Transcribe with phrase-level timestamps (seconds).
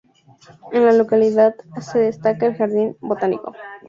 [0.71, 3.53] En la localidad se destaca el Jardín Botánico.